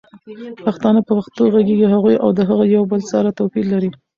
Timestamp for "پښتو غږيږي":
1.17-1.87